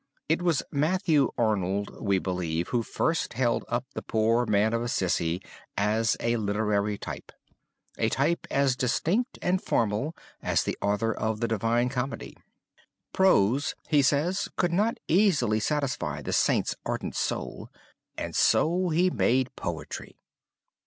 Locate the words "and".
9.43-9.61, 18.17-18.35